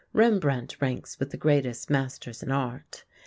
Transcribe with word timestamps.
Rembrandt 0.13 0.81
ranks 0.81 1.19
with 1.19 1.29
the 1.29 1.37
greatest 1.37 1.87
masters 1.91 2.41
in 2.41 2.51
art. 2.51 3.03